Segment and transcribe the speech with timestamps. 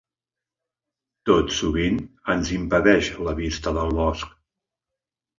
[1.29, 1.99] Tot sovint
[2.35, 4.33] ens impedeix la vista del bosc.